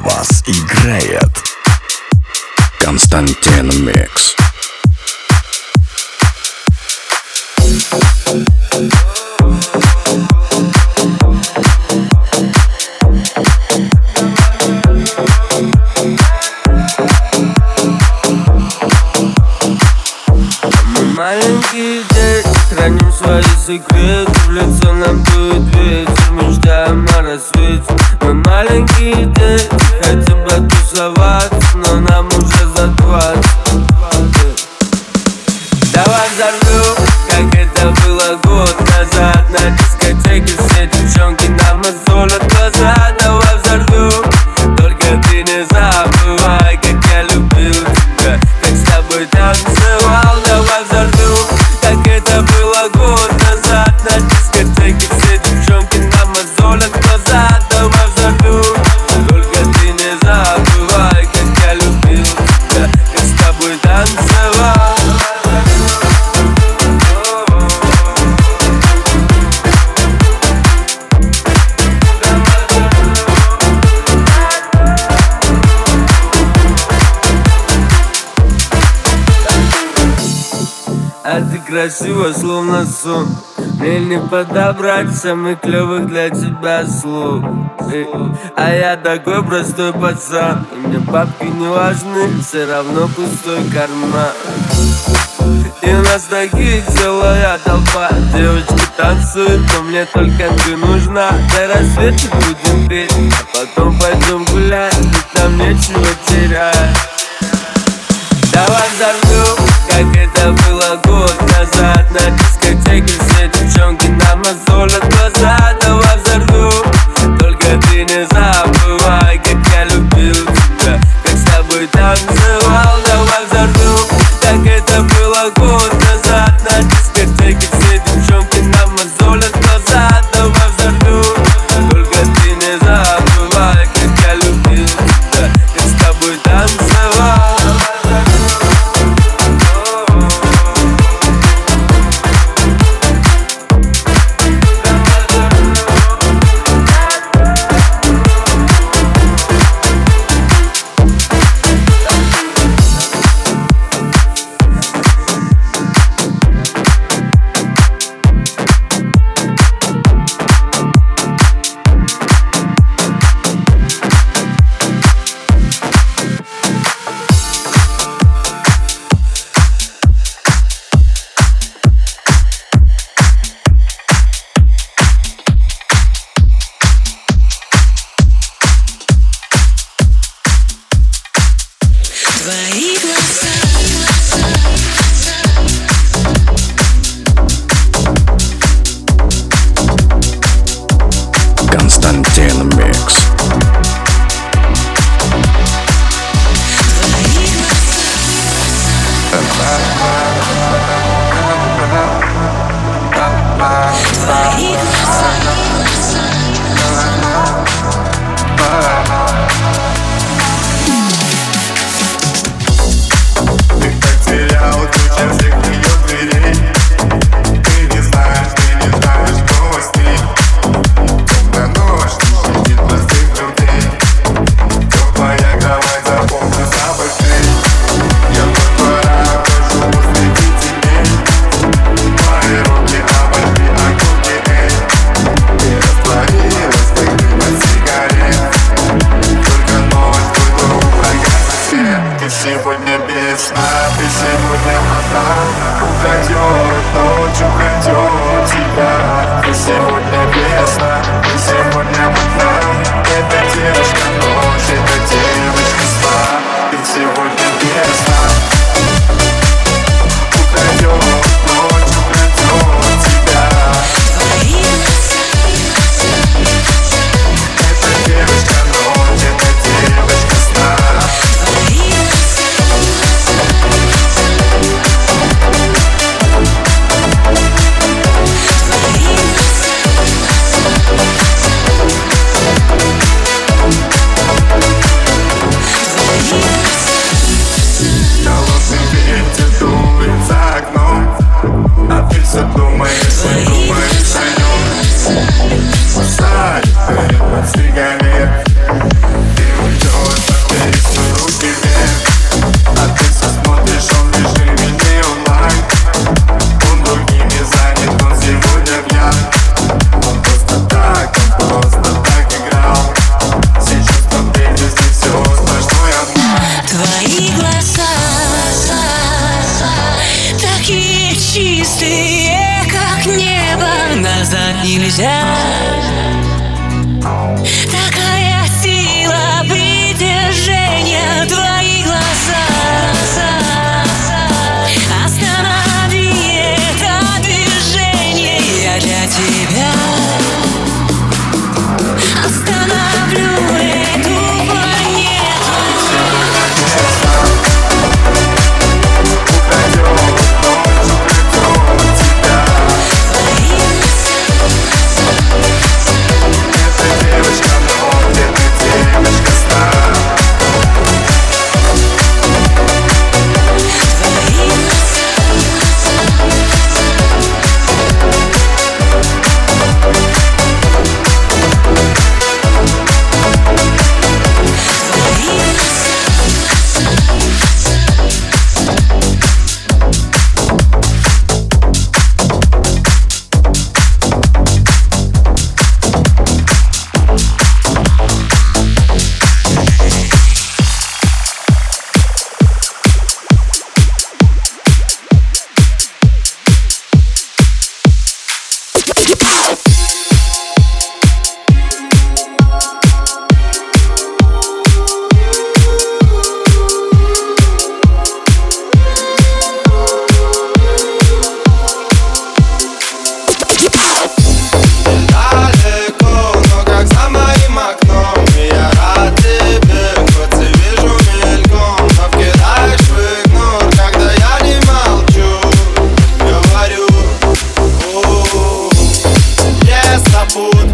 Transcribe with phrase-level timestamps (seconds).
[0.00, 1.30] вас играет
[2.80, 4.34] Константин Микс.
[21.16, 27.84] маленькие дети Храним свои секреты В лицо нам дует ветер Мечтаем о рассвете.
[28.22, 29.70] Мы маленькие дети
[30.02, 34.66] Хотим потусоваться Но нам уже за двадцать
[35.92, 36.96] Давай взорвем,
[37.30, 39.85] как это было год назад На
[81.28, 83.26] А ты красива, словно сон.
[83.80, 87.44] Мне не подобрать самых клевых для тебя слов.
[88.54, 90.64] А я такой простой пацан.
[90.70, 94.30] И мне бабки не важны, все равно пустой карман.
[95.82, 98.08] И у нас таких целая толпа.
[98.32, 101.32] Девочки танцуют, но мне только ты нужна.
[101.56, 104.96] До рассвета будем петь, а потом пойдем гулять.
[104.96, 106.96] Ведь нам нечего терять.
[108.52, 109.65] Давай взорвем,
[109.96, 112.06] как это было год назад.
[112.10, 114.05] На дискотеке все девчонки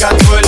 [0.00, 0.39] got 12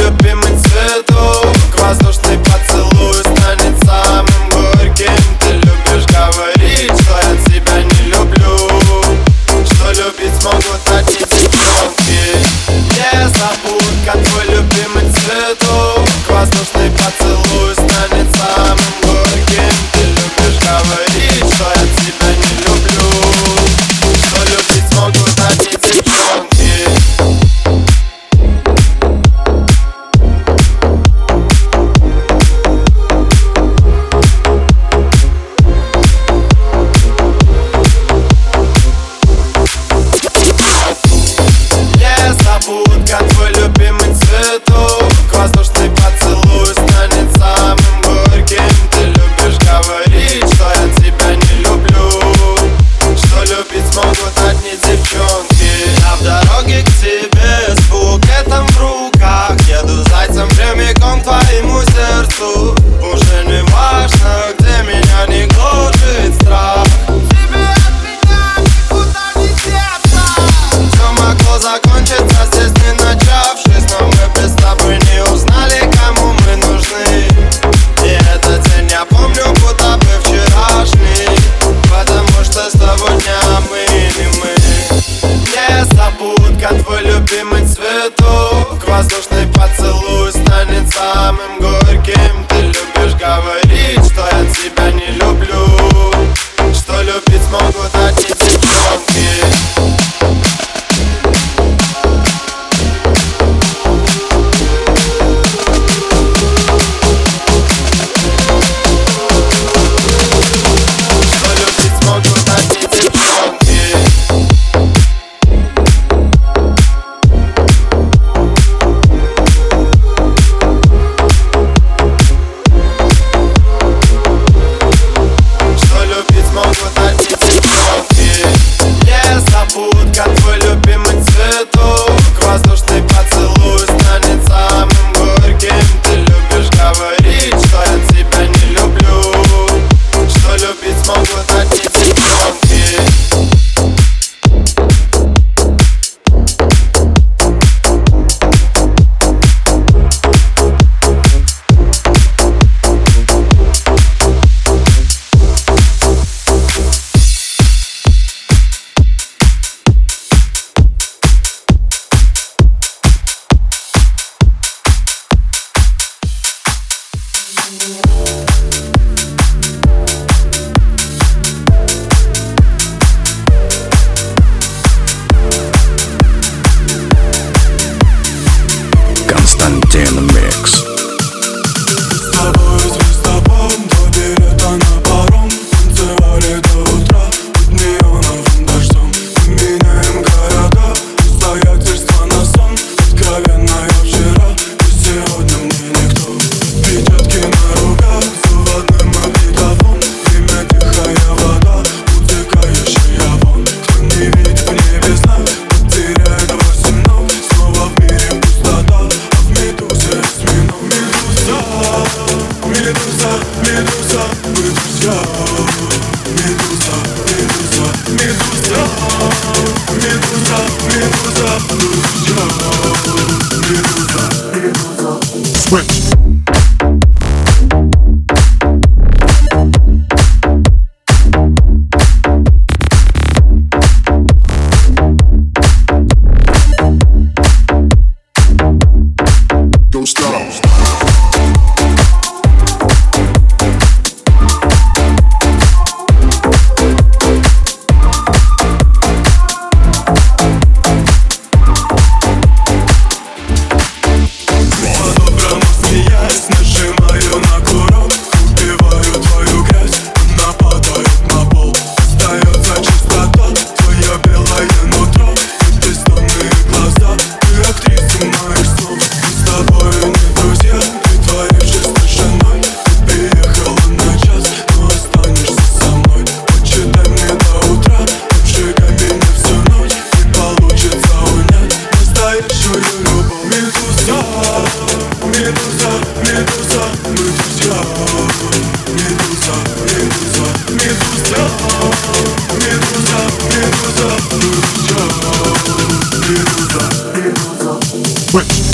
[298.33, 298.72] Bricks.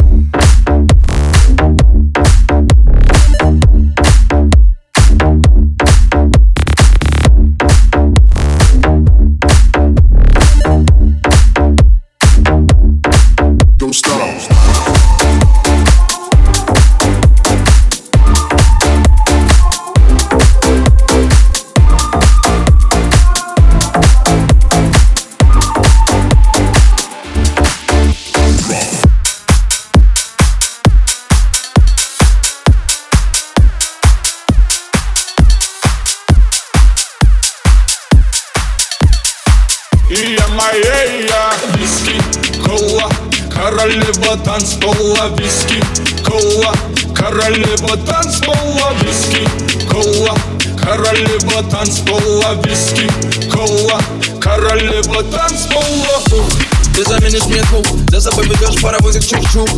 [44.58, 45.80] танцпола виски
[46.24, 46.72] Кола,
[47.14, 49.46] королева танцпола виски
[49.88, 50.34] Кола,
[50.76, 53.06] королева танцпола виски
[53.52, 54.00] Кола,
[54.40, 56.22] королева танцпола
[56.96, 59.68] Ты заменишь мне двух, да собой ведешь паровозик чух-чух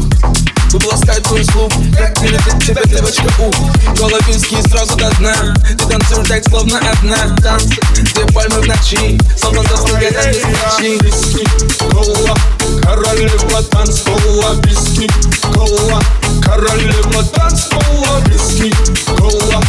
[0.72, 3.54] Выпласкать твой слух Как не любит тебя девочка, ух
[3.98, 5.34] Голый виски сразу до дна
[5.68, 7.36] Ты танцуешь так, словно одна.
[7.42, 11.44] Танцы, где пальмы в ночи Словно застыгает от ночи Виски,
[11.90, 12.36] кола,
[12.82, 15.10] королева танцпола Виски,
[15.52, 16.00] кола,
[16.40, 18.72] королева танцпола Виски,
[19.16, 19.60] кола,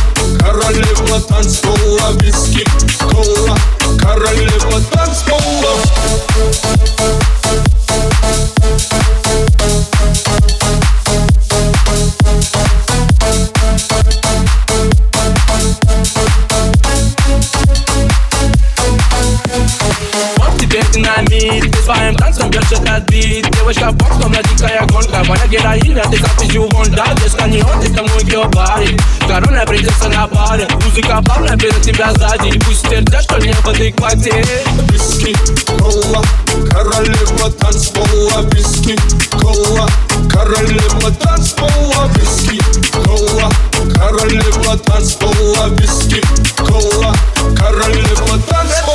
[25.51, 30.67] героиня Ты как из Югонда, без каньон, ты тому ее баре Корона принцесса на баре,
[30.83, 32.59] музыка парня берет тебя сзади.
[32.65, 34.45] Пусть сердце, что не в адеквате.
[34.89, 35.35] Виски,
[35.79, 36.21] кола,
[36.69, 38.97] королева танцпола Виски,
[39.39, 39.87] кола,
[40.29, 42.59] королева танцпола Виски,
[43.05, 43.49] кола,
[43.95, 46.21] королева танцпола Виски,
[46.57, 47.15] кола,
[47.57, 48.91] королева танцпола.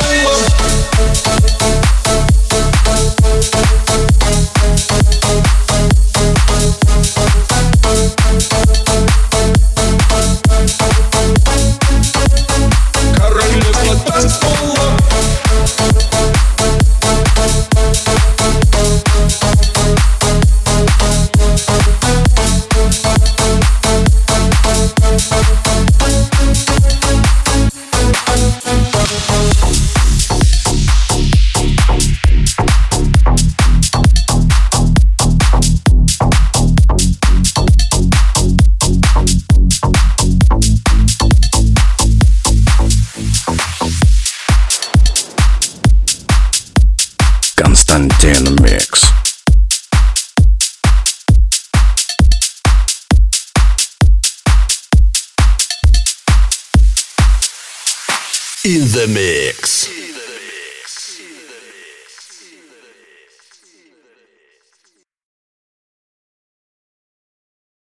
[58.93, 60.06] the mix.